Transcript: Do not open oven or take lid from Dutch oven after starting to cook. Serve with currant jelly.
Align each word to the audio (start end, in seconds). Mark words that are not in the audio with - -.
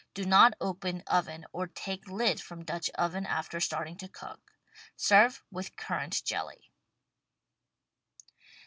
Do 0.15 0.25
not 0.25 0.55
open 0.59 1.03
oven 1.05 1.45
or 1.53 1.67
take 1.67 2.07
lid 2.07 2.41
from 2.41 2.65
Dutch 2.65 2.89
oven 2.95 3.23
after 3.27 3.59
starting 3.59 3.97
to 3.97 4.07
cook. 4.07 4.51
Serve 4.95 5.43
with 5.51 5.75
currant 5.75 6.23
jelly. 6.25 6.71